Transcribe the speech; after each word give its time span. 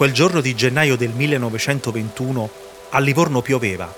Quel 0.00 0.12
giorno 0.12 0.40
di 0.40 0.54
gennaio 0.54 0.96
del 0.96 1.10
1921 1.10 2.50
a 2.88 3.00
Livorno 3.00 3.42
pioveva. 3.42 3.94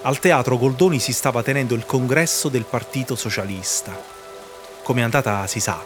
Al 0.00 0.18
teatro 0.18 0.56
Goldoni 0.56 0.98
si 0.98 1.12
stava 1.12 1.42
tenendo 1.42 1.74
il 1.74 1.84
congresso 1.84 2.48
del 2.48 2.64
Partito 2.64 3.14
Socialista. 3.14 3.94
Come 4.82 5.00
è 5.00 5.04
andata 5.04 5.46
si 5.46 5.60
sa. 5.60 5.84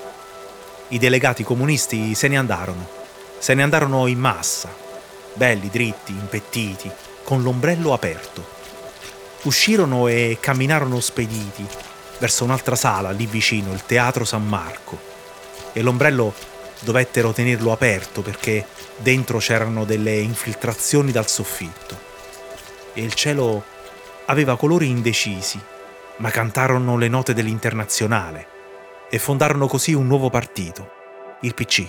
I 0.86 0.98
delegati 1.00 1.42
comunisti 1.42 2.14
se 2.14 2.28
ne 2.28 2.38
andarono. 2.38 2.88
Se 3.40 3.54
ne 3.54 3.64
andarono 3.64 4.06
in 4.06 4.20
massa, 4.20 4.72
belli, 5.34 5.68
dritti, 5.68 6.12
impettiti, 6.12 6.88
con 7.24 7.42
l'ombrello 7.42 7.92
aperto. 7.94 8.46
Uscirono 9.42 10.06
e 10.06 10.38
camminarono 10.40 11.00
spediti 11.00 11.66
verso 12.20 12.44
un'altra 12.44 12.76
sala 12.76 13.10
lì 13.10 13.26
vicino, 13.26 13.72
il 13.72 13.84
Teatro 13.84 14.24
San 14.24 14.46
Marco. 14.46 14.96
E 15.72 15.82
l'ombrello 15.82 16.32
dovettero 16.82 17.32
tenerlo 17.32 17.72
aperto 17.72 18.22
perché 18.22 18.64
dentro 18.98 19.38
c'erano 19.38 19.84
delle 19.84 20.16
infiltrazioni 20.18 21.12
dal 21.12 21.28
soffitto. 21.28 22.10
E 22.92 23.02
il 23.02 23.14
cielo 23.14 23.64
aveva 24.26 24.56
colori 24.56 24.88
indecisi, 24.88 25.60
ma 26.16 26.30
cantarono 26.30 26.96
le 26.96 27.08
note 27.08 27.34
dell'internazionale 27.34 28.48
e 29.10 29.18
fondarono 29.18 29.66
così 29.66 29.92
un 29.92 30.06
nuovo 30.06 30.30
partito, 30.30 30.90
il 31.42 31.54
PC. 31.54 31.86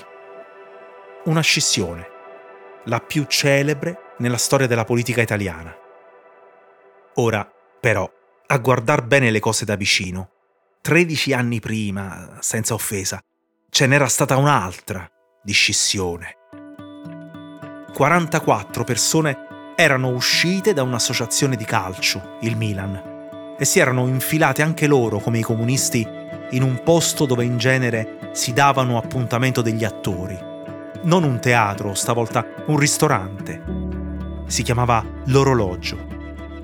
Una 1.25 1.41
scissione, 1.41 2.07
la 2.85 2.99
più 2.99 3.25
celebre 3.27 4.13
nella 4.17 4.37
storia 4.37 4.67
della 4.67 4.83
politica 4.83 5.21
italiana. 5.21 5.75
Ora, 7.15 7.49
però, 7.79 8.09
a 8.47 8.57
guardar 8.57 9.03
bene 9.03 9.31
le 9.31 9.39
cose 9.39 9.65
da 9.65 9.75
vicino, 9.75 10.31
13 10.81 11.33
anni 11.33 11.59
prima, 11.59 12.37
senza 12.41 12.73
offesa, 12.73 13.21
ce 13.69 13.87
n'era 13.87 14.07
stata 14.07 14.35
un'altra 14.35 15.09
di 15.41 15.53
scissione. 15.53 16.42
44 17.93 18.83
persone 18.83 19.37
erano 19.75 20.09
uscite 20.09 20.73
da 20.73 20.81
un'associazione 20.81 21.55
di 21.55 21.63
calcio, 21.63 22.37
il 22.41 22.57
Milan, 22.57 23.55
e 23.55 23.65
si 23.65 23.77
erano 23.77 24.07
infilate 24.07 24.63
anche 24.63 24.87
loro, 24.87 25.19
come 25.19 25.37
i 25.37 25.43
comunisti, 25.43 26.05
in 26.49 26.63
un 26.63 26.81
posto 26.83 27.27
dove 27.27 27.45
in 27.45 27.57
genere 27.57 28.31
si 28.33 28.51
davano 28.51 28.97
appuntamento 28.97 29.61
degli 29.61 29.83
attori. 29.83 30.35
Non 31.03 31.23
un 31.23 31.39
teatro, 31.39 31.93
stavolta 31.93 32.43
un 32.65 32.77
ristorante. 32.77 33.61
Si 34.47 34.63
chiamava 34.63 35.05
L'Orologio. 35.25 36.11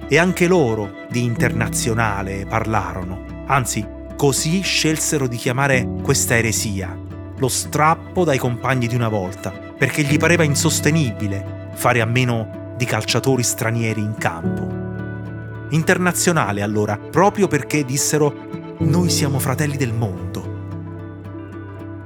E 0.08 0.18
anche 0.18 0.48
loro 0.48 1.06
di 1.10 1.24
internazionale 1.24 2.48
parlarono, 2.48 3.46
anzi 3.46 3.98
Così 4.16 4.62
scelsero 4.62 5.28
di 5.28 5.38
chiamare 5.38 5.88
questa 6.02 6.36
eresia 6.36 7.08
lo 7.40 7.48
strappo 7.48 8.24
dai 8.24 8.38
compagni 8.38 8.88
di 8.88 8.96
una 8.96 9.08
volta, 9.08 9.52
perché 9.52 10.04
gli 10.04 10.18
pareva 10.18 10.44
insostenibile 10.44 11.72
fare 11.74 12.02
a 12.02 12.06
meno 12.06 12.74
di 12.78 12.86
calciatori 12.86 13.44
stranieri 13.44 14.02
in 14.02 14.16
campo. 14.18 15.68
Internazionale 15.70 16.62
allora, 16.62 16.98
proprio 16.98 17.48
perché 17.48 17.86
dissero 17.86 18.48
noi 18.80 19.10
siamo 19.10 19.40
fratelli 19.40 19.78
del 19.78 19.94
mondo. 19.94 20.58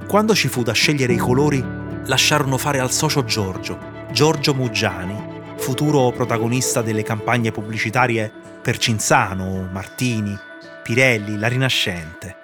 Quando 0.07 0.35
ci 0.35 0.47
fu 0.47 0.61
da 0.61 0.73
scegliere 0.73 1.13
i 1.13 1.17
colori, 1.17 1.63
lasciarono 2.05 2.57
fare 2.57 2.79
al 2.79 2.91
socio 2.91 3.23
Giorgio, 3.23 3.77
Giorgio 4.11 4.53
Muggiani, 4.53 5.31
futuro 5.57 6.11
protagonista 6.11 6.81
delle 6.81 7.03
campagne 7.03 7.51
pubblicitarie 7.51 8.31
per 8.61 8.77
Cinzano, 8.77 9.67
Martini, 9.71 10.37
Pirelli, 10.83 11.37
la 11.37 11.47
Rinascente. 11.47 12.35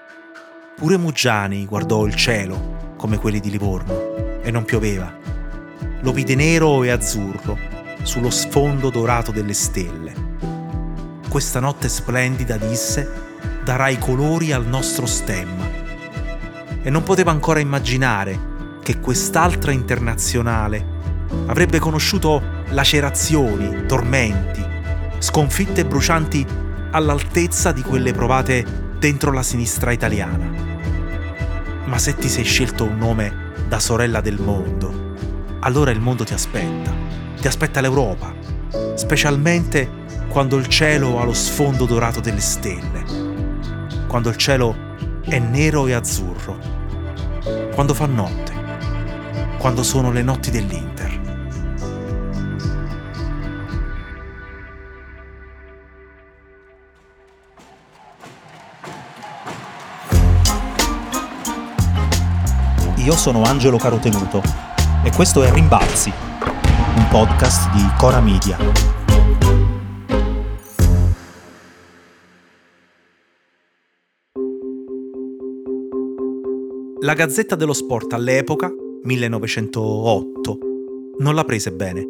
Pure 0.75 0.97
Muggiani 0.97 1.65
guardò 1.65 2.05
il 2.05 2.15
cielo, 2.15 2.78
come 2.99 3.17
quelli 3.17 3.39
di 3.39 3.49
Livorno, 3.49 4.41
e 4.41 4.51
non 4.51 4.65
pioveva. 4.65 5.09
Lo 6.01 6.11
vide 6.11 6.35
nero 6.35 6.83
e 6.83 6.89
azzurro, 6.89 7.57
sullo 8.03 8.29
sfondo 8.29 8.89
dorato 8.89 9.31
delle 9.31 9.53
stelle. 9.53 10.13
Questa 11.29 11.61
notte 11.61 11.87
splendida, 11.87 12.57
disse, 12.57 13.09
darà 13.63 13.87
i 13.87 13.97
colori 13.97 14.51
al 14.51 14.67
nostro 14.67 15.05
stemma. 15.05 15.65
E 16.81 16.89
non 16.89 17.03
poteva 17.03 17.31
ancora 17.31 17.59
immaginare 17.59 18.37
che 18.83 18.99
quest'altra 18.99 19.71
internazionale 19.71 20.85
avrebbe 21.45 21.79
conosciuto 21.79 22.41
lacerazioni, 22.71 23.85
tormenti, 23.85 24.65
sconfitte 25.19 25.85
brucianti 25.85 26.45
all'altezza 26.91 27.71
di 27.71 27.81
quelle 27.81 28.11
provate 28.11 28.65
dentro 28.99 29.31
la 29.31 29.43
sinistra 29.43 29.91
italiana. 29.91 30.78
Ma 31.89 31.97
se 31.97 32.13
ti 32.13 32.29
sei 32.29 32.43
scelto 32.43 32.83
un 32.83 32.97
nome 32.99 33.51
da 33.67 33.79
sorella 33.79 34.21
del 34.21 34.39
mondo, 34.39 35.15
allora 35.61 35.89
il 35.89 35.99
mondo 35.99 36.23
ti 36.23 36.35
aspetta, 36.35 36.93
ti 37.41 37.47
aspetta 37.47 37.81
l'Europa, 37.81 38.31
specialmente 38.93 39.89
quando 40.29 40.57
il 40.57 40.67
cielo 40.67 41.19
ha 41.19 41.23
lo 41.25 41.33
sfondo 41.33 41.87
dorato 41.87 42.19
delle 42.19 42.41
stelle, 42.41 43.03
quando 44.07 44.29
il 44.29 44.35
cielo 44.35 44.75
è 45.23 45.39
nero 45.39 45.87
e 45.87 45.93
azzurro, 45.93 46.59
quando 47.73 47.95
fa 47.95 48.05
notte, 48.05 48.53
quando 49.57 49.81
sono 49.81 50.11
le 50.11 50.21
notti 50.21 50.51
dell'Inter. 50.51 51.18
Io 63.09 63.15
sono 63.15 63.41
Angelo 63.41 63.77
Carotenuto 63.77 64.39
e 65.03 65.09
questo 65.09 65.41
è 65.41 65.51
Rimbalzi, 65.51 66.13
un 66.95 67.07
podcast 67.09 67.71
di 67.71 67.81
Cora 67.97 68.21
Media. 68.21 68.55
La 76.99 77.13
Gazzetta 77.15 77.55
dello 77.55 77.73
Sport 77.73 78.13
all'epoca, 78.13 78.71
1908, 79.01 80.57
non 81.17 81.33
la 81.33 81.43
prese 81.45 81.71
bene. 81.71 82.05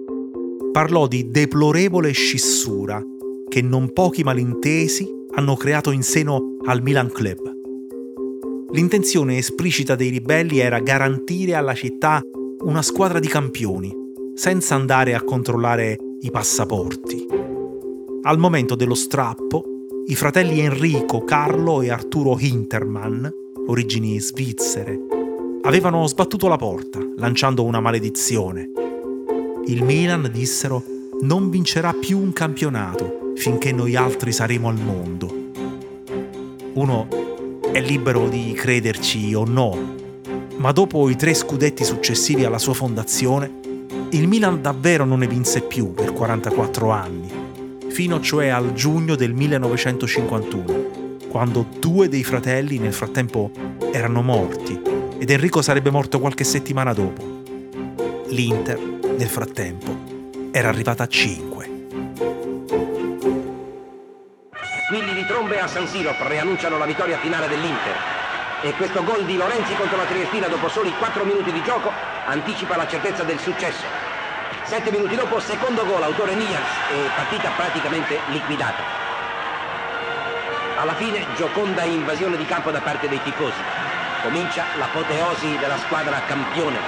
Parlò 0.74 1.08
di 1.08 1.32
deplorevole 1.32 2.12
scissura 2.12 3.02
che 3.48 3.62
non 3.62 3.94
pochi 3.94 4.24
malintesi 4.24 5.08
hanno 5.36 5.56
creato 5.56 5.92
in 5.92 6.04
seno 6.04 6.58
al 6.66 6.82
Milan 6.82 7.10
Club. 7.10 7.49
L'intenzione 8.72 9.38
esplicita 9.38 9.96
dei 9.96 10.10
ribelli 10.10 10.60
era 10.60 10.80
garantire 10.80 11.56
alla 11.56 11.74
città 11.74 12.22
una 12.60 12.84
squadra 12.84 13.20
di 13.20 13.28
campioni, 13.28 13.92
senza 14.36 14.76
andare 14.76 15.16
a 15.16 15.24
controllare 15.24 15.98
i 16.22 16.30
passaporti. 16.30 17.26
Al 18.22 18.38
momento 18.38 18.76
dello 18.76 18.94
strappo, 18.94 19.64
i 20.06 20.16
fratelli 20.16 20.60
Enrico, 20.60 21.24
Carlo 21.24 21.82
e 21.82 21.90
Arturo 21.90 22.38
Hintermann, 22.40 23.26
origini 23.66 24.20
svizzere, 24.20 25.00
avevano 25.64 26.06
sbattuto 26.06 26.48
la 26.48 26.58
porta, 26.58 27.00
lanciando 27.18 27.64
una 27.64 27.80
maledizione. 27.80 28.70
Il 29.66 29.84
Milan, 29.84 30.30
dissero, 30.32 30.84
non 31.22 31.50
vincerà 31.50 31.92
più 31.94 32.20
un 32.20 32.34
campionato 32.34 33.32
finché 33.34 33.72
noi 33.72 33.96
altri 33.96 34.32
saremo 34.32 34.70
al 34.70 34.80
mondo. 34.80 35.48
Uno 36.74 37.08
è 37.80 37.82
libero 37.82 38.28
di 38.28 38.52
crederci 38.52 39.34
o 39.34 39.46
no, 39.46 39.96
ma 40.58 40.74
dopo 40.74 41.10
i 41.10 41.16
tre 41.16 41.34
scudetti 41.34 41.86
successivi 41.86 42.44
alla 42.44 42.58
sua 42.58 42.74
fondazione, 42.74 43.50
il 44.10 44.28
Milan 44.28 44.62
davvero 44.62 45.06
non 45.06 45.20
ne 45.20 45.28
vinse 45.28 45.62
più 45.62 45.94
per 45.94 46.12
44 46.12 46.90
anni, 46.92 47.32
fino 47.88 48.20
cioè 48.20 48.50
al 48.50 48.74
giugno 48.74 49.16
del 49.16 49.34
1951, 49.34 51.28
quando 51.30 51.66
due 51.80 52.10
dei 52.10 52.26
fratelli 52.26 52.80
nel 52.80 52.94
frattempo 52.94 53.50
erano 53.94 54.22
morti 54.22 54.78
ed 55.18 55.30
Enrico 55.30 55.62
sarebbe 55.62 55.90
morto 55.90 56.20
qualche 56.20 56.44
settimana 56.44 56.92
dopo. 56.92 57.24
L'Inter, 58.28 58.78
nel 59.18 59.30
frattempo, 59.30 59.96
era 60.52 60.68
arrivata 60.68 61.04
a 61.04 61.08
5. 61.08 61.79
Squilli 64.90 65.14
di 65.14 65.24
trombe 65.24 65.60
a 65.60 65.68
San 65.68 65.86
Siro 65.86 66.16
preannunciano 66.16 66.80
la 66.80 66.86
vittoria 66.88 67.20
finale 67.20 67.48
dell'Inter. 67.48 67.96
E 68.64 68.74
questo 68.74 69.04
gol 69.04 69.24
di 69.24 69.38
Lorenzi 69.38 69.76
contro 69.76 69.98
la 69.98 70.06
Triestina 70.06 70.48
dopo 70.48 70.68
soli 70.68 70.92
4 70.98 71.26
minuti 71.26 71.52
di 71.52 71.62
gioco 71.62 71.92
anticipa 72.26 72.76
la 72.76 72.88
certezza 72.88 73.22
del 73.22 73.38
successo. 73.38 73.86
7 74.64 74.90
minuti 74.90 75.16
dopo, 75.16 75.40
secondo 75.40 75.86
gol, 75.86 76.02
autore 76.02 76.34
Nias 76.34 76.68
e 76.92 77.08
partita 77.16 77.52
praticamente 77.56 78.18
liquidata. 78.30 78.82
Alla 80.78 80.96
fine, 80.96 81.24
gioconda 81.36 81.84
invasione 81.84 82.36
di 82.36 82.46
campo 82.48 82.72
da 82.72 82.82
parte 82.82 83.08
dei 83.08 83.22
tifosi. 83.22 83.62
Comincia 84.24 84.66
l'apoteosi 84.80 85.56
della 85.60 85.78
squadra 85.78 86.20
campione, 86.26 86.80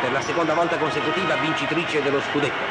per 0.00 0.10
la 0.10 0.22
seconda 0.22 0.54
volta 0.54 0.76
consecutiva 0.76 1.36
vincitrice 1.36 2.02
dello 2.02 2.20
scudetto. 2.20 2.64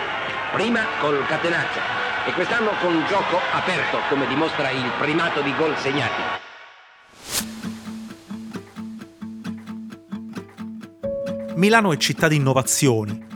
Prima 0.52 0.82
col 1.00 1.26
Catenaccia, 1.26 2.03
e 2.26 2.32
quest'anno 2.34 2.72
con 2.80 3.04
gioco 3.08 3.38
aperto, 3.52 3.98
come 4.10 4.26
dimostra 4.28 4.70
il 4.70 4.92
primato 4.98 5.42
di 5.42 5.54
gol 5.56 5.78
segnati. 5.78 6.22
Milano 11.56 11.92
è 11.94 11.98
città 11.98 12.28
di 12.28 12.38
innovazioni. 12.38 13.32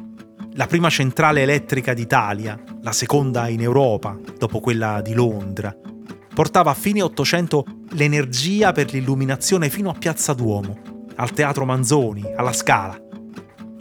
la 0.57 0.65
prima 0.65 0.89
centrale 0.89 1.43
elettrica 1.43 1.93
d'Italia, 1.93 2.59
la 2.81 2.91
seconda 2.91 3.47
in 3.47 3.61
Europa, 3.61 4.17
dopo 4.39 4.59
quella 4.59 5.01
di 5.01 5.13
Londra, 5.13 5.75
portava 6.33 6.71
a 6.71 6.73
fine 6.73 7.03
Ottocento 7.03 7.63
l'energia 7.91 8.71
per 8.71 8.91
l'illuminazione 8.91 9.69
fino 9.69 9.91
a 9.91 9.93
Piazza 9.93 10.33
Duomo, 10.33 11.05
al 11.15 11.31
Teatro 11.31 11.63
Manzoni, 11.63 12.23
alla 12.35 12.53
Scala. 12.53 12.99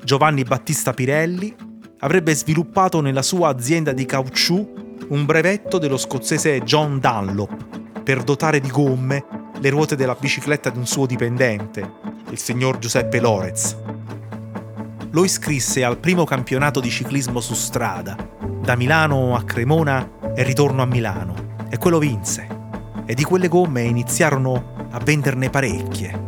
Giovanni 0.04 0.42
Battista 0.42 0.92
Pirelli 0.92 1.54
avrebbe 2.00 2.34
sviluppato 2.34 3.00
nella 3.00 3.22
sua 3.22 3.48
azienda 3.48 3.92
di 3.92 4.04
caucciù 4.04 4.85
un 5.08 5.24
brevetto 5.24 5.78
dello 5.78 5.96
scozzese 5.96 6.60
John 6.62 6.98
Dunlop 6.98 8.02
per 8.02 8.24
dotare 8.24 8.58
di 8.58 8.70
gomme 8.70 9.24
le 9.58 9.70
ruote 9.70 9.94
della 9.94 10.16
bicicletta 10.18 10.70
di 10.70 10.78
un 10.78 10.86
suo 10.86 11.06
dipendente, 11.06 11.92
il 12.30 12.38
signor 12.38 12.78
Giuseppe 12.78 13.20
Lorez. 13.20 13.76
Lo 15.10 15.24
iscrisse 15.24 15.84
al 15.84 15.98
primo 15.98 16.24
campionato 16.24 16.80
di 16.80 16.90
ciclismo 16.90 17.40
su 17.40 17.54
strada, 17.54 18.16
da 18.60 18.74
Milano 18.74 19.36
a 19.36 19.44
Cremona 19.44 20.34
e 20.34 20.42
ritorno 20.42 20.82
a 20.82 20.86
Milano, 20.86 21.34
e 21.70 21.78
quello 21.78 21.98
vinse. 21.98 22.54
E 23.06 23.14
di 23.14 23.22
quelle 23.22 23.48
gomme 23.48 23.82
iniziarono 23.82 24.88
a 24.90 24.98
venderne 24.98 25.50
parecchie. 25.50 26.24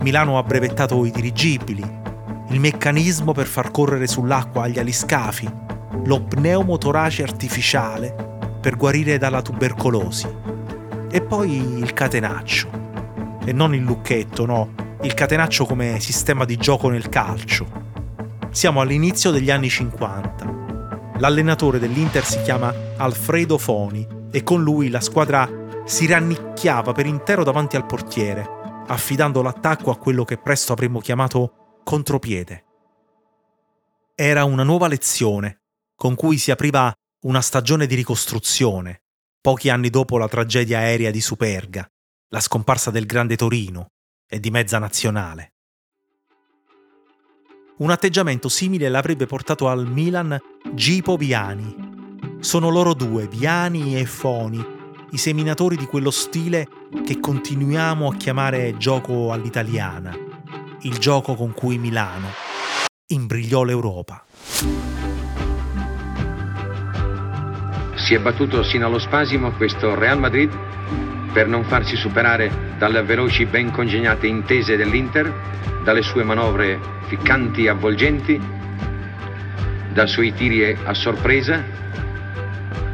Milano 0.00 0.38
ha 0.38 0.42
brevettato 0.42 1.04
i 1.06 1.12
dirigibili, 1.12 2.00
il 2.48 2.60
meccanismo 2.60 3.32
per 3.32 3.46
far 3.46 3.70
correre 3.70 4.08
sull'acqua 4.08 4.64
agli 4.64 4.80
aliscafi, 4.80 5.61
lo 6.04 6.22
pneumotorace 6.22 7.22
artificiale 7.22 8.56
per 8.60 8.76
guarire 8.76 9.18
dalla 9.18 9.42
tubercolosi. 9.42 10.28
E 11.10 11.20
poi 11.20 11.78
il 11.78 11.92
catenaccio. 11.92 12.80
E 13.44 13.52
non 13.52 13.74
il 13.74 13.82
lucchetto, 13.82 14.46
no, 14.46 14.74
il 15.02 15.14
catenaccio 15.14 15.64
come 15.64 16.00
sistema 16.00 16.44
di 16.44 16.56
gioco 16.56 16.88
nel 16.88 17.08
calcio. 17.08 17.66
Siamo 18.50 18.80
all'inizio 18.80 19.30
degli 19.30 19.50
anni 19.50 19.68
50. 19.68 20.60
L'allenatore 21.18 21.78
dell'Inter 21.78 22.24
si 22.24 22.40
chiama 22.42 22.74
Alfredo 22.96 23.58
Foni 23.58 24.06
e 24.30 24.42
con 24.42 24.62
lui 24.62 24.90
la 24.90 25.00
squadra 25.00 25.48
si 25.84 26.06
rannicchiava 26.06 26.92
per 26.92 27.06
intero 27.06 27.44
davanti 27.44 27.76
al 27.76 27.86
portiere, 27.86 28.48
affidando 28.86 29.42
l'attacco 29.42 29.90
a 29.90 29.98
quello 29.98 30.24
che 30.24 30.38
presto 30.38 30.72
avremmo 30.72 31.00
chiamato 31.00 31.80
contropiede. 31.84 32.64
Era 34.14 34.44
una 34.44 34.62
nuova 34.62 34.86
lezione, 34.86 35.61
con 36.02 36.16
cui 36.16 36.36
si 36.36 36.50
apriva 36.50 36.92
una 37.26 37.40
stagione 37.40 37.86
di 37.86 37.94
ricostruzione, 37.94 39.02
pochi 39.40 39.68
anni 39.68 39.88
dopo 39.88 40.18
la 40.18 40.26
tragedia 40.26 40.78
aerea 40.78 41.12
di 41.12 41.20
Superga, 41.20 41.88
la 42.30 42.40
scomparsa 42.40 42.90
del 42.90 43.06
Grande 43.06 43.36
Torino 43.36 43.90
e 44.28 44.40
di 44.40 44.50
mezza 44.50 44.80
nazionale. 44.80 45.52
Un 47.76 47.92
atteggiamento 47.92 48.48
simile 48.48 48.88
l'avrebbe 48.88 49.26
portato 49.26 49.68
al 49.68 49.86
Milan 49.86 50.36
Gipo 50.74 51.16
Viani. 51.16 52.16
Sono 52.40 52.68
loro 52.68 52.94
due, 52.94 53.28
Viani 53.28 53.96
e 53.96 54.04
Foni, 54.04 54.60
i 55.12 55.18
seminatori 55.18 55.76
di 55.76 55.86
quello 55.86 56.10
stile 56.10 56.66
che 57.04 57.20
continuiamo 57.20 58.08
a 58.08 58.16
chiamare 58.16 58.76
gioco 58.76 59.30
all'italiana, 59.30 60.12
il 60.80 60.98
gioco 60.98 61.36
con 61.36 61.52
cui 61.52 61.78
Milano 61.78 62.26
imbrigliò 63.06 63.62
l'Europa. 63.62 64.24
Si 68.02 68.14
è 68.14 68.18
battuto 68.18 68.64
sino 68.64 68.86
allo 68.86 68.98
spasimo 68.98 69.52
questo 69.52 69.94
Real 69.94 70.18
Madrid 70.18 70.50
per 71.32 71.46
non 71.46 71.62
farsi 71.62 71.94
superare 71.94 72.74
dalle 72.76 73.00
veloci 73.04 73.46
ben 73.46 73.70
congegnate 73.70 74.26
intese 74.26 74.76
dell'Inter, 74.76 75.32
dalle 75.84 76.02
sue 76.02 76.24
manovre 76.24 76.80
ficcanti 77.06 77.64
e 77.64 77.68
avvolgenti, 77.68 78.40
dai 79.92 80.08
suoi 80.08 80.34
tiri 80.34 80.76
a 80.82 80.92
sorpresa, 80.94 81.62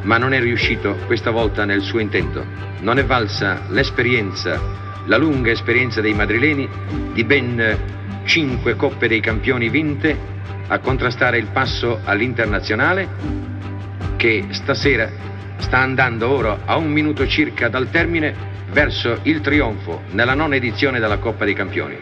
ma 0.02 0.18
non 0.18 0.34
è 0.34 0.40
riuscito 0.40 0.98
questa 1.06 1.30
volta 1.30 1.64
nel 1.64 1.80
suo 1.80 2.00
intento. 2.00 2.44
Non 2.80 2.98
è 2.98 3.04
valsa 3.04 3.62
l'esperienza 3.70 4.60
la 5.06 5.16
lunga 5.16 5.50
esperienza 5.50 6.02
dei 6.02 6.12
madrileni 6.12 6.68
di 7.14 7.24
ben 7.24 8.22
cinque 8.24 8.76
Coppe 8.76 9.08
dei 9.08 9.20
Campioni 9.20 9.70
vinte 9.70 10.14
a 10.66 10.78
contrastare 10.80 11.38
il 11.38 11.46
passo 11.46 12.00
all'internazionale 12.04 13.57
che 14.18 14.48
stasera 14.50 15.08
sta 15.58 15.78
andando 15.78 16.28
ora 16.28 16.66
a 16.66 16.76
un 16.76 16.90
minuto 16.90 17.26
circa 17.28 17.68
dal 17.68 17.88
termine 17.88 18.34
verso 18.70 19.20
il 19.22 19.40
trionfo 19.40 20.02
nella 20.10 20.34
nona 20.34 20.56
edizione 20.56 20.98
della 20.98 21.18
Coppa 21.18 21.44
dei 21.44 21.54
Campioni. 21.54 21.96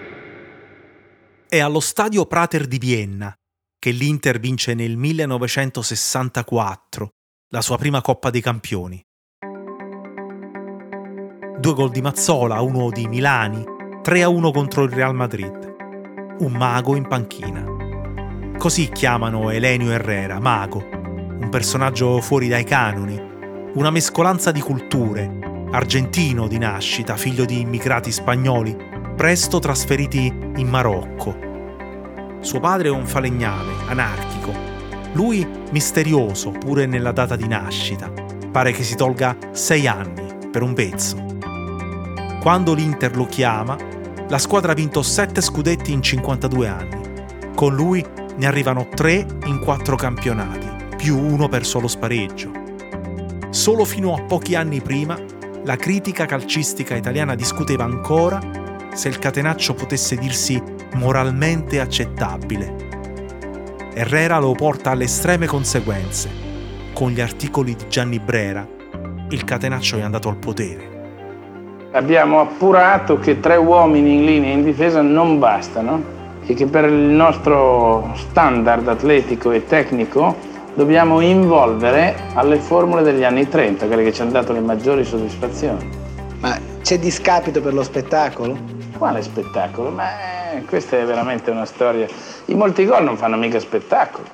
È 1.47 1.59
allo 1.61 1.81
stadio 1.81 2.25
Prater 2.25 2.67
di 2.67 2.79
Vienna 2.79 3.35
che 3.79 3.91
l'Inter 3.91 4.41
vince 4.41 4.73
nel 4.73 4.97
1964 4.97 7.11
la 7.51 7.61
sua 7.61 7.77
prima 7.77 8.01
Coppa 8.01 8.31
dei 8.31 8.41
Campioni. 8.41 8.99
Due 11.59 11.75
gol 11.75 11.91
di 11.91 12.01
Mazzola, 12.01 12.63
uno 12.63 12.91
di 12.91 13.07
Milani, 13.09 13.63
3-1 14.03 14.53
contro 14.53 14.85
il 14.85 14.91
Real 14.91 15.15
Madrid. 15.15 15.75
Un 16.39 16.53
mago 16.53 16.97
in 16.97 17.07
panchina. 17.07 17.65
Così 18.57 18.89
chiamano 18.89 19.51
Elenio 19.51 19.91
Herrera, 19.91 20.41
mago, 20.41 20.96
un 21.39 21.49
personaggio 21.51 22.21
fuori 22.21 22.49
dai 22.49 22.65
canoni, 22.65 23.21
una 23.75 23.91
mescolanza 23.91 24.53
di 24.53 24.61
culture, 24.61 25.69
argentino 25.71 26.49
di 26.49 26.59
nascita, 26.59 27.17
figlio 27.17 27.45
di 27.45 27.61
immigrati 27.61 28.11
spagnoli, 28.11 28.77
presto 29.15 29.59
trasferiti 29.59 30.33
in 30.57 30.69
Marocco. 30.69 31.37
Suo 32.41 32.61
padre 32.61 32.89
è 32.89 32.91
un 32.91 33.07
falegname, 33.07 33.73
anarchico. 33.89 34.53
Lui 35.13 35.47
misterioso 35.71 36.51
pure 36.51 36.87
nella 36.87 37.13
data 37.13 37.37
di 37.37 37.49
nascita. 37.49 38.11
Pare 38.51 38.73
che 38.73 38.83
si 38.83 38.95
tolga 38.95 39.37
sei 39.53 39.87
anni 39.87 40.49
per 40.51 40.63
un 40.63 40.73
pezzo. 40.73 41.25
Quando 42.41 42.75
l'Inter 42.75 43.17
lo 43.17 43.27
chiama, 43.27 43.77
la 44.29 44.39
squadra 44.39 44.73
ha 44.73 44.75
vinto 44.75 45.03
7 45.03 45.41
scudetti 45.41 45.93
in 45.93 46.03
52 46.03 46.69
anni. 46.69 47.01
Con 47.55 47.75
lui 47.75 48.05
ne 48.37 48.47
arrivano 48.47 48.89
3 48.95 49.27
in 49.47 49.59
4 49.59 49.97
campionati, 49.97 50.69
più 51.07 51.23
uno 51.23 51.49
per 51.49 51.65
solo 51.65 51.87
spareggio. 51.87 52.51
Solo 53.51 53.85
fino 53.85 54.13
a 54.13 54.23
pochi 54.23 54.57
anni 54.57 54.81
prima, 54.81 55.17
la 55.63 55.77
critica 55.77 56.27
calcistica 56.27 56.97
italiana 56.97 57.37
discuteva 57.37 57.85
ancora 57.85 58.41
se 58.93 59.07
il 59.07 59.21
catenaccio 59.21 59.75
potesse 59.75 60.17
dirsi 60.17 60.61
moralmente 60.95 61.79
accettabile. 61.79 62.75
Herrera 63.95 64.41
lo 64.41 64.51
porta 64.55 64.91
alle 64.91 65.05
estreme 65.05 65.47
conseguenze. 65.47 66.29
Con 66.93 67.13
gli 67.13 67.21
articoli 67.21 67.77
di 67.77 67.85
Gianni 67.87 68.19
Brera, 68.19 68.67
il 69.29 69.45
catenaccio 69.45 69.99
è 69.99 70.01
andato 70.01 70.29
al 70.29 70.39
potere 70.39 70.95
abbiamo 71.93 72.41
appurato 72.41 73.19
che 73.19 73.41
tre 73.41 73.57
uomini 73.57 74.17
in 74.17 74.25
linea 74.27 74.53
in 74.53 74.65
difesa 74.65 75.01
non 75.01 75.39
bastano 75.39 76.03
e 76.45 76.53
che 76.53 76.67
per 76.67 76.85
il 76.85 76.93
nostro 76.93 78.11
standard 78.17 78.87
atletico 78.87 79.51
e 79.53 79.65
tecnico 79.65 80.46
dobbiamo 80.77 81.21
involvere 81.21 82.15
alle 82.35 82.59
formule 82.59 83.03
degli 83.03 83.25
anni 83.25 83.49
30, 83.49 83.87
quelle 83.87 84.05
che 84.05 84.13
ci 84.13 84.23
hanno 84.23 84.31
dato 84.31 84.53
le 84.53 84.61
maggiori 84.61 85.05
soddisfazioni. 85.05 85.89
Ma 86.39 86.57
c'è 86.83 87.01
discapito 87.01 87.61
per 87.61 87.75
lo 87.75 87.83
spettacolo? 87.83 88.57
Quale 88.97 89.23
spettacolo? 89.23 89.91
Ma 89.91 90.53
eh, 90.53 90.65
questa 90.67 90.99
è 90.99 91.05
veramente 91.05 91.51
una 91.51 91.65
storia. 91.65 92.07
I 92.45 92.55
molti 92.55 92.85
gol 92.85 93.03
non 93.03 93.17
fanno 93.17 93.37
mica 93.37 93.59
spettacolo. 93.59 94.29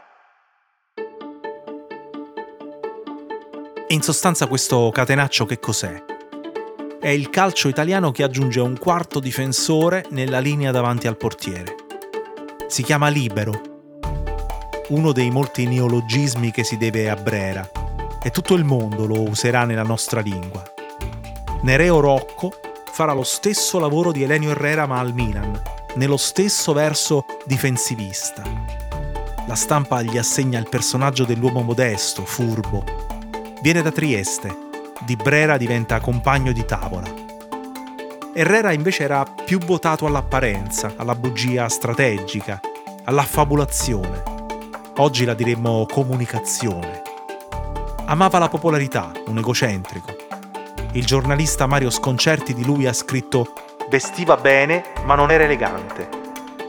In 3.89 4.03
sostanza 4.03 4.47
questo 4.47 4.91
catenaccio 4.93 5.47
che 5.47 5.59
cos'è? 5.59 6.11
è 7.03 7.09
il 7.09 7.31
calcio 7.31 7.67
italiano 7.67 8.13
che 8.13 8.23
aggiunge 8.23 8.61
un 8.61 8.79
quarto 8.79 9.19
difensore 9.19 10.07
nella 10.11 10.39
linea 10.39 10.71
davanti 10.71 11.09
al 11.09 11.17
portiere. 11.17 11.75
Si 12.69 12.85
chiama 12.85 13.09
libero, 13.09 13.72
uno 14.93 15.13
dei 15.13 15.31
molti 15.31 15.67
neologismi 15.67 16.51
che 16.51 16.65
si 16.65 16.77
deve 16.77 17.09
a 17.09 17.17
Brera, 17.17 17.67
e 18.23 18.31
tutto 18.31 18.55
il 18.55 18.65
mondo 18.65 19.07
lo 19.07 19.23
userà 19.23 19.65
nella 19.65 19.83
nostra 19.83 20.21
lingua. 20.21 20.63
Nereo 21.63 21.99
Rocco 22.01 22.53
farà 22.93 23.15
lo 23.15 23.23
stesso 23.23 23.79
lavoro 23.79 24.13
di 24.13 24.23
Elenio 24.23 24.51
Herrera 24.51 24.87
ma 24.87 24.99
al 24.99 25.15
Milan, 25.15 25.61
nello 25.95 26.19
stesso 26.19 26.75
verso 26.75 27.25
difensivista. 27.47 28.43
La 29.47 29.55
stampa 29.55 30.03
gli 30.03 30.19
assegna 30.19 30.59
il 30.59 30.69
personaggio 30.69 31.25
dell'uomo 31.25 31.63
modesto, 31.63 32.25
furbo. 32.27 32.85
Viene 33.63 33.81
da 33.81 33.91
Trieste 33.91 34.55
di 35.05 35.17
Brera 35.17 35.57
diventa 35.57 36.01
compagno 36.01 36.53
di 36.53 36.65
tavola. 36.67 37.13
Herrera 38.35 38.73
invece 38.73 39.05
era 39.05 39.25
più 39.25 39.59
votato 39.59 40.05
all'apparenza, 40.05 40.93
alla 40.97 41.15
bugia 41.15 41.69
strategica, 41.69 42.61
all'affabulazione. 43.05 44.32
Oggi 44.99 45.25
la 45.25 45.33
diremmo 45.33 45.87
comunicazione. 45.91 47.03
Amava 48.05 48.39
la 48.39 48.49
popolarità, 48.49 49.11
un 49.27 49.39
egocentrico. 49.39 50.15
Il 50.93 51.07
giornalista 51.07 51.67
Mario 51.67 51.89
Sconcerti 51.89 52.53
di 52.53 52.63
lui 52.63 52.87
ha 52.87 52.93
scritto 52.93 53.55
Vestiva 53.89 54.37
bene, 54.37 54.85
ma 55.07 55.15
non 55.15 55.31
era 55.31 55.45
elegante. 55.45 56.07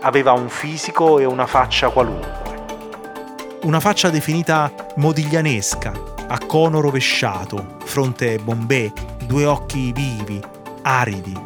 Aveva 0.03 0.31
un 0.31 0.47
fisico 0.47 1.19
e 1.19 1.25
una 1.25 1.45
faccia 1.45 1.89
qualunque. 1.89 2.41
Una 3.63 3.81
faccia 3.81 4.09
definita 4.09 4.71
modiglianesca, 4.95 5.91
a 6.25 6.37
cono 6.47 6.79
rovesciato, 6.79 7.75
fronte 7.83 8.37
bombè, 8.37 8.89
due 9.25 9.45
occhi 9.45 9.91
vivi, 9.91 10.41
aridi, 10.83 11.37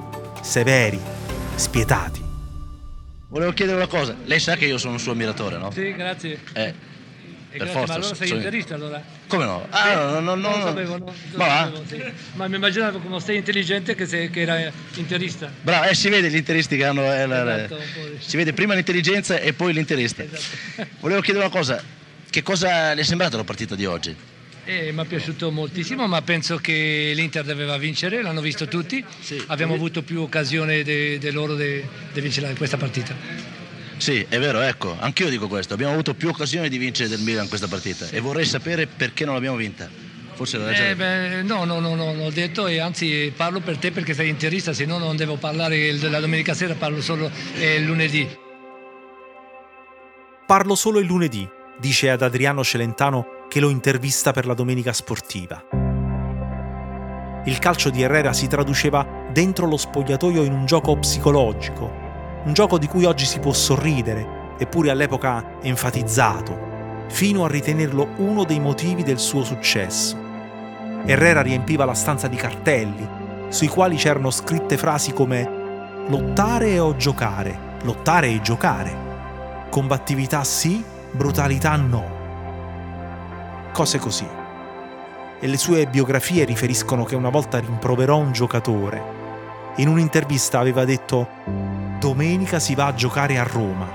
severi, 0.42 1.02
spietati. 1.56 2.27
Volevo 3.30 3.52
chiedere 3.52 3.76
una 3.78 3.88
cosa, 3.88 4.16
lei 4.26 4.40
sa 4.40 4.56
che 4.56 4.66
io 4.66 4.78
sono 4.78 4.94
un 4.94 5.00
suo 5.00 5.12
ammiratore, 5.12 5.58
no? 5.58 5.70
Sì, 5.72 5.94
grazie. 5.94 6.40
Eh, 6.54 6.74
E 7.50 7.58
per 7.58 7.58
grazie, 7.58 7.74
forza, 7.74 7.94
ma 7.94 8.00
allora 8.00 8.16
sei 8.16 8.30
interista 8.32 8.76
allora? 8.76 9.04
come 9.28 9.44
no? 9.46 9.68
Ah, 9.70 9.94
no, 9.94 10.20
no, 10.20 10.36
no, 10.36 10.36
Non 10.36 10.60
lo 10.60 10.66
sapevo, 10.66 10.98
no, 10.98 11.06
non 11.06 11.14
Ma 11.36 11.46
sapevo, 11.48 11.84
sì. 11.88 12.04
Ma 12.36 12.48
mi 12.48 12.56
immaginavo 12.56 13.00
come 13.00 13.20
sei 13.20 13.36
intelligente 13.38 13.96
che, 13.96 14.06
sei, 14.06 14.30
che 14.30 14.42
era 14.42 14.72
interista. 14.96 15.52
Bravo, 15.62 15.90
eh, 15.90 15.94
si 15.96 16.08
vede 16.08 16.30
gli 16.30 16.36
interisti 16.38 16.78
che 16.78 16.86
hanno... 16.86 17.02
eh, 17.14 17.26
la- 17.26 17.64
Esatto, 17.66 17.78
di- 17.78 18.18
si 18.20 18.38
vede 18.38 18.54
prima 18.54 18.74
l'intelligenza 18.76 19.38
e 19.40 19.52
poi 19.52 19.74
l'interista. 19.74 20.24
Esatto. 20.24 20.88
Volevo 21.02 21.20
chiedere 21.20 21.46
una 21.46 21.54
cosa, 21.54 21.84
che 22.30 22.42
cosa 22.44 22.94
le 22.94 23.02
è 23.02 23.04
sembrata 23.04 23.36
la 23.36 23.44
partita 23.44 23.76
di 23.76 23.86
oggi? 23.86 24.16
Eh, 24.70 24.92
mi 24.92 25.02
è 25.02 25.06
piaciuto 25.06 25.50
moltissimo, 25.50 26.08
ma 26.08 26.22
penso 26.22 26.58
che 26.58 27.14
l'Inter 27.16 27.46
doveva 27.46 27.78
vincere, 27.78 28.22
l'hanno 28.22 28.42
visto 28.42 28.68
tutti. 28.68 29.04
Sì. 29.22 29.42
Abbiamo 29.48 29.74
avuto 29.76 30.04
più 30.04 30.20
occasione 30.20 30.84
di 30.84 31.32
loro 31.32 31.56
di 31.56 31.82
vincere 32.16 32.54
questa 32.54 32.76
partita. 32.76 33.16
Sì, 33.96 34.26
è 34.28 34.38
vero, 34.38 34.60
ecco, 34.60 34.94
anch'io 35.00 35.30
dico 35.30 35.48
questo, 35.48 35.74
abbiamo 35.74 35.94
avuto 35.94 36.14
più 36.14 36.28
occasioni 36.28 36.68
di 36.68 36.78
vincere 36.78 37.08
del 37.08 37.22
Milan 37.22 37.48
questa 37.48 37.68
partita 37.68 38.10
e 38.10 38.20
vorrei 38.20 38.46
sapere 38.46 38.88
perché 38.88 39.24
non 39.24 39.36
l'abbiamo 39.36 39.56
vinta. 39.56 39.90
Forse 40.34 40.58
la 40.58 40.66
ragione... 40.66 40.90
Eh, 40.90 40.96
beh, 40.96 41.42
no, 41.44 41.64
no, 41.64 41.80
no, 41.80 41.96
no, 41.96 42.14
l'ho 42.14 42.30
detto 42.30 42.68
e 42.68 42.80
anzi 42.80 43.32
parlo 43.36 43.62
per 43.62 43.78
te 43.78 43.92
perché 43.92 44.14
sei 44.14 44.28
interista, 44.28 44.74
se 44.74 44.86
no 44.86 44.98
non 44.98 45.16
devo 45.16 45.38
parlare 45.38 45.94
la 45.94 46.20
domenica 46.20 46.54
sera, 46.54 46.74
parlo 46.76 47.02
solo 47.02 47.32
eh, 47.58 47.76
il 47.76 47.86
lunedì. 47.86 48.28
Parlo 50.46 50.76
solo 50.76 51.00
il 51.00 51.06
lunedì, 51.06 51.48
dice 51.80 52.10
ad 52.10 52.22
Adriano 52.22 52.66
Celentano 52.66 53.37
che 53.48 53.60
lo 53.60 53.70
intervista 53.70 54.32
per 54.32 54.46
la 54.46 54.54
domenica 54.54 54.94
sportiva. 54.94 55.64
Il 57.46 57.60
calcio 57.60 57.90
di 57.90 58.02
Herrera 58.02 58.34
si 58.34 58.48
traduceva 58.48 59.06
dentro 59.32 59.68
lo 59.68 59.78
spogliatoio 59.78 60.44
in 60.44 60.52
un 60.52 60.66
gioco 60.66 60.98
psicologico, 60.98 61.90
un 62.44 62.54
gioco 62.54 62.78
di 62.78 62.88
cui 62.88 63.06
oggi 63.06 63.26
si 63.26 63.40
può 63.40 63.54
sorridere, 63.54 64.56
eppure 64.58 64.90
all'epoca 64.90 65.60
enfatizzato, 65.62 67.06
fino 67.08 67.46
a 67.46 67.48
ritenerlo 67.48 68.16
uno 68.18 68.44
dei 68.44 68.60
motivi 68.60 69.04
del 69.04 69.20
suo 69.20 69.44
successo. 69.44 70.18
Herrera 71.06 71.42
riempiva 71.42 71.86
la 71.86 71.94
stanza 71.94 72.28
di 72.28 72.36
cartelli, 72.36 73.08
sui 73.48 73.68
quali 73.68 73.96
c'erano 73.96 74.30
scritte 74.30 74.76
frasi 74.76 75.14
come 75.14 76.06
lottare 76.10 76.80
o 76.80 76.98
giocare, 76.98 77.58
lottare 77.84 78.28
e 78.28 78.42
giocare. 78.42 79.06
Combattività 79.70 80.44
sì, 80.44 80.84
brutalità 81.12 81.78
no. 81.78 82.17
Cose 83.78 84.00
così. 84.00 84.28
E 85.40 85.46
le 85.46 85.56
sue 85.56 85.86
biografie 85.86 86.46
riferiscono 86.46 87.04
che 87.04 87.16
una 87.16 87.30
volta 87.30 87.60
rimproverò 87.60 88.18
un 88.18 88.32
giocatore. 88.32 89.04
In 89.76 89.88
un'intervista 89.88 90.58
aveva 90.58 90.84
detto 90.84 91.28
Domenica 92.00 92.58
si 92.58 92.74
va 92.74 92.88
a 92.88 92.96
giocare 92.96 93.38
a 93.38 93.44
Roma. 93.44 93.88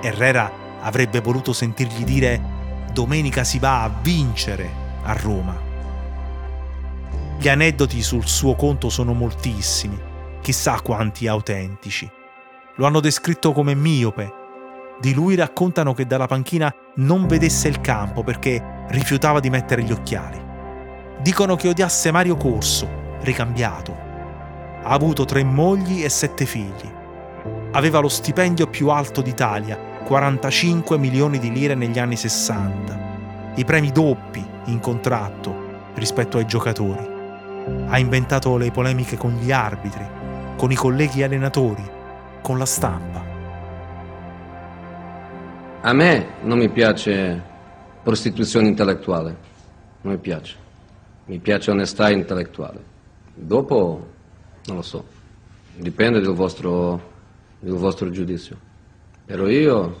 Herrera 0.00 0.50
avrebbe 0.80 1.20
voluto 1.20 1.52
sentirgli 1.52 2.02
dire 2.02 2.42
Domenica 2.92 3.44
si 3.44 3.60
va 3.60 3.84
a 3.84 3.92
vincere 4.02 4.68
a 5.04 5.12
Roma. 5.12 5.56
Gli 7.38 7.48
aneddoti 7.48 8.02
sul 8.02 8.26
suo 8.26 8.56
conto 8.56 8.88
sono 8.88 9.12
moltissimi, 9.12 10.00
chissà 10.40 10.80
quanti 10.80 11.28
autentici. 11.28 12.10
Lo 12.74 12.86
hanno 12.86 12.98
descritto 12.98 13.52
come 13.52 13.76
miope, 13.76 14.32
di 15.00 15.14
lui 15.14 15.36
raccontano 15.36 15.94
che 15.94 16.06
dalla 16.06 16.26
panchina 16.26 16.74
non 16.96 17.28
vedesse 17.28 17.68
il 17.68 17.80
campo 17.80 18.24
perché 18.24 18.71
rifiutava 18.88 19.40
di 19.40 19.50
mettere 19.50 19.82
gli 19.82 19.92
occhiali. 19.92 20.40
Dicono 21.20 21.56
che 21.56 21.68
odiasse 21.68 22.10
Mario 22.10 22.36
Corso, 22.36 22.88
ricambiato. 23.20 23.96
Ha 24.82 24.90
avuto 24.90 25.24
tre 25.24 25.44
mogli 25.44 26.02
e 26.02 26.08
sette 26.08 26.44
figli. 26.44 26.90
Aveva 27.72 28.00
lo 28.00 28.08
stipendio 28.08 28.66
più 28.66 28.88
alto 28.88 29.22
d'Italia, 29.22 29.78
45 30.04 30.98
milioni 30.98 31.38
di 31.38 31.52
lire 31.52 31.74
negli 31.74 31.98
anni 31.98 32.16
60. 32.16 33.10
I 33.54 33.64
premi 33.64 33.92
doppi 33.92 34.44
in 34.66 34.80
contratto 34.80 35.70
rispetto 35.94 36.38
ai 36.38 36.46
giocatori. 36.46 37.10
Ha 37.86 37.98
inventato 37.98 38.56
le 38.56 38.70
polemiche 38.70 39.16
con 39.16 39.32
gli 39.34 39.52
arbitri, 39.52 40.04
con 40.56 40.70
i 40.70 40.74
colleghi 40.74 41.22
allenatori, 41.22 41.88
con 42.42 42.58
la 42.58 42.66
stampa. 42.66 43.22
A 45.82 45.92
me 45.92 46.26
non 46.42 46.58
mi 46.58 46.68
piace 46.68 47.50
prostituzione 48.02 48.68
intellettuale, 48.68 49.36
non 50.02 50.14
mi 50.14 50.18
piace. 50.18 50.56
Mi 51.26 51.38
piace 51.38 51.70
onestà 51.70 52.10
intellettuale. 52.10 52.82
Dopo, 53.34 54.06
non 54.66 54.76
lo 54.76 54.82
so, 54.82 55.04
dipende 55.76 56.20
dal 56.20 56.34
vostro, 56.34 57.00
del 57.60 57.74
vostro 57.74 58.10
giudizio. 58.10 58.56
Però 59.24 59.46
io, 59.46 59.96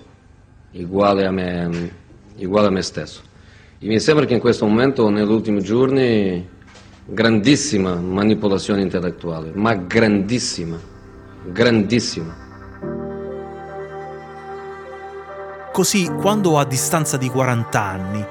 uguale 0.72 1.26
a 1.26 1.30
me, 1.30 1.92
uguale 2.36 2.66
a 2.66 2.70
me 2.70 2.82
stesso. 2.82 3.22
E 3.78 3.86
mi 3.86 4.00
sembra 4.00 4.24
che 4.26 4.34
in 4.34 4.40
questo 4.40 4.66
momento, 4.66 5.08
negli 5.08 5.30
ultimi 5.30 5.62
giorni, 5.62 6.48
grandissima 7.04 7.94
manipolazione 7.94 8.82
intellettuale, 8.82 9.52
ma 9.54 9.74
grandissima, 9.74 10.78
grandissima. 11.44 12.50
Così, 15.72 16.06
quando 16.20 16.58
a 16.58 16.66
distanza 16.66 17.16
di 17.16 17.30
40 17.30 17.80
anni, 17.80 18.22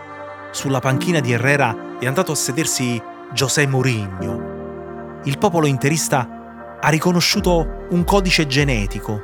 sulla 0.52 0.80
panchina 0.80 1.20
di 1.20 1.32
Herrera 1.32 1.98
è 1.98 2.06
andato 2.06 2.34
a 2.34 2.36
sedersi 2.36 3.02
José 3.34 3.66
Mourinho, 3.66 5.22
il 5.24 5.40
popolo 5.40 5.66
interista 5.66 6.78
ha 6.80 6.90
riconosciuto 6.90 7.88
un 7.90 8.04
codice 8.04 8.46
genetico, 8.46 9.24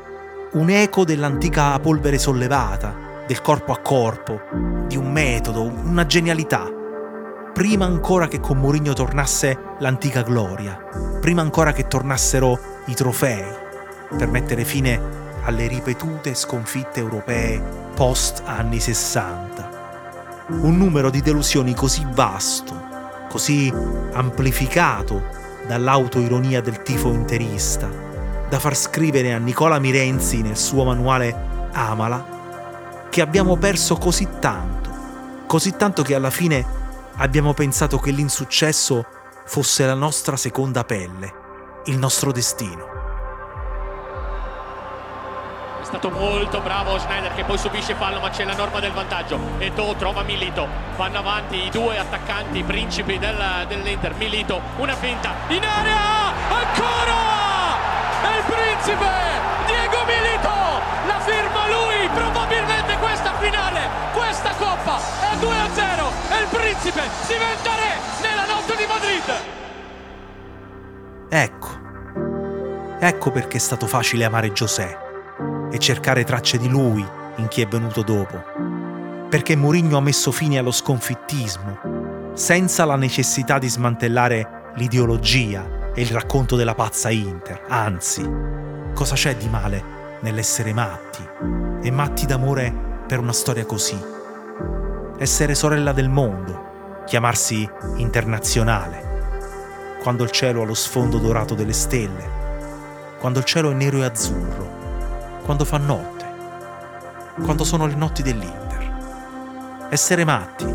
un 0.54 0.72
eco 0.72 1.06
dell'antica 1.06 1.80
polvere 1.80 2.18
sollevata, 2.18 3.24
del 3.28 3.40
corpo 3.44 3.72
a 3.72 3.78
corpo, 3.78 4.42
di 4.88 4.98
un 4.98 5.12
metodo, 5.12 5.62
una 5.62 6.08
genialità. 6.08 6.68
Prima 7.54 7.86
ancora 7.86 8.28
che 8.28 8.40
con 8.40 8.58
Mourinho 8.58 8.94
tornasse 8.94 9.76
l'antica 9.78 10.24
gloria, 10.24 10.76
prima 11.22 11.42
ancora 11.42 11.72
che 11.72 11.88
tornassero 11.88 12.58
i 12.86 12.96
trofei, 12.96 13.46
per 14.18 14.28
mettere 14.28 14.66
fine 14.66 15.26
alle 15.48 15.68
ripetute 15.68 16.36
sconfitte 16.36 17.00
europee 17.00 17.62
post 17.96 18.44
anni 18.46 18.82
60. 18.82 20.46
Un 20.50 20.78
numero 20.78 21.10
di 21.10 21.22
delusioni 21.22 21.74
così 21.74 22.06
vasto, 22.12 22.76
così 23.30 23.74
amplificato 24.12 25.24
dall'autoironia 25.66 26.62
del 26.62 26.82
tifo 26.82 27.12
interista, 27.14 27.90
da 28.50 28.60
far 28.60 28.76
scrivere 28.76 29.34
a 29.34 29.38
Nicola 29.38 29.80
Mirenzi 29.80 30.42
nel 30.42 30.58
suo 30.58 30.84
manuale 30.84 31.70
Amala, 31.72 33.08
che 33.10 33.22
abbiamo 33.22 33.56
perso 33.56 33.96
così 33.96 34.28
tanto, 34.40 34.90
così 35.48 35.78
tanto 35.78 36.04
che 36.04 36.16
alla 36.16 36.30
fine 36.30 36.66
abbiamo 37.16 37.54
pensato 37.54 38.00
che 38.00 38.12
l'insuccesso 38.12 39.06
fosse 39.46 39.86
la 39.86 39.94
nostra 39.94 40.36
seconda 40.36 40.84
pelle, 40.84 41.34
il 41.86 41.98
nostro 41.98 42.34
destino. 42.34 43.07
È 45.88 45.90
stato 45.90 46.10
molto 46.10 46.60
bravo 46.60 47.00
Schneider 47.00 47.34
che 47.34 47.46
poi 47.46 47.58
subisce 47.58 47.96
fallo 47.96 48.20
ma 48.20 48.30
c'è 48.30 48.44
la 48.44 48.56
norma 48.56 48.82
del 48.82 48.92
vantaggio. 48.92 49.40
E 49.58 49.72
Do 49.72 49.96
trova 49.98 50.22
Milito. 50.22 50.68
Vanno 50.98 51.20
avanti 51.20 51.64
i 51.64 51.70
due 51.70 51.98
attaccanti 51.98 52.62
principi 52.64 53.18
del, 53.18 53.42
dell'Inter. 53.70 54.14
Milito 54.16 54.60
una 54.80 54.96
finta 54.96 55.34
in 55.48 55.64
area! 55.64 56.34
Ancora! 56.50 57.16
È 58.22 58.38
il 58.38 58.44
principe 58.44 59.08
Diego 59.66 60.04
Milito! 60.04 60.52
La 61.08 61.20
firma 61.22 61.68
lui 61.70 62.10
probabilmente 62.14 62.98
questa 62.98 63.32
finale 63.40 63.80
questa 64.12 64.50
coppa 64.56 65.00
è 65.32 65.38
2 65.38 65.58
a 65.58 65.70
0 65.74 66.12
e 66.32 66.42
il 66.42 66.48
principe 66.52 67.02
diventa 67.28 67.76
re 67.76 67.96
nella 68.28 68.46
notte 68.46 68.76
di 68.76 68.86
Madrid. 68.86 69.34
Ecco, 71.30 71.70
ecco 73.00 73.32
perché 73.32 73.56
è 73.56 73.62
stato 73.62 73.88
facile 73.88 74.26
amare 74.26 74.52
Giuseppe 74.52 75.07
e 75.72 75.80
cercare 75.80 76.24
tracce 76.24 76.58
di 76.58 76.70
lui 76.70 77.06
in 77.38 77.48
chi 77.48 77.62
è 77.62 77.68
venuto 77.68 78.02
dopo. 78.02 78.42
Perché 79.30 79.56
Mourinho 79.56 79.98
ha 79.98 80.02
messo 80.02 80.32
fine 80.32 80.58
allo 80.58 80.72
sconfittismo, 80.72 82.32
senza 82.34 82.86
la 82.86 82.96
necessità 82.96 83.58
di 83.60 83.68
smantellare 83.68 84.72
l'ideologia 84.76 85.92
e 85.94 86.02
il 86.02 86.10
racconto 86.10 86.56
della 86.56 86.76
pazza 86.76 87.10
Inter. 87.10 87.64
Anzi, 87.68 88.30
cosa 88.94 89.16
c'è 89.16 89.36
di 89.36 89.50
male 89.50 89.84
nell'essere 90.22 90.74
matti? 90.74 91.28
E 91.82 91.92
matti 91.92 92.26
d'amore 92.26 93.04
per 93.08 93.20
una 93.20 93.34
storia 93.34 93.66
così. 93.66 94.00
Essere 95.18 95.56
sorella 95.56 95.92
del 95.94 96.10
mondo, 96.10 97.02
chiamarsi 97.06 97.68
internazionale. 97.96 99.06
Quando 100.02 100.24
il 100.24 100.32
cielo 100.32 100.62
ha 100.62 100.66
lo 100.66 100.76
sfondo 100.76 101.18
dorato 101.18 101.56
delle 101.56 101.74
stelle, 101.74 102.36
quando 103.20 103.40
il 103.40 103.46
cielo 103.46 103.72
è 103.72 103.74
nero 103.74 103.98
e 103.98 104.06
azzurro, 104.06 104.87
quando 105.48 105.64
fa 105.64 105.78
notte, 105.78 106.26
quando 107.42 107.64
sono 107.64 107.86
le 107.86 107.96
notti 107.96 108.22
dell'Inter. 108.22 109.88
essere 109.90 110.26
matti, 110.26 110.68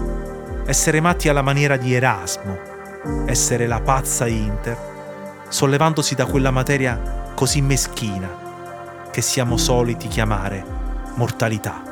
essere 0.64 0.98
matti 1.02 1.28
alla 1.28 1.42
maniera 1.42 1.76
di 1.76 1.92
Erasmo, 1.92 2.56
essere 3.26 3.66
la 3.66 3.82
pazza 3.82 4.26
Inter, 4.26 5.44
sollevandosi 5.46 6.14
da 6.14 6.24
quella 6.24 6.50
materia 6.50 6.98
così 7.34 7.60
meschina 7.60 9.10
che 9.10 9.20
siamo 9.20 9.58
soliti 9.58 10.08
chiamare 10.08 10.64
mortalità. 11.16 11.91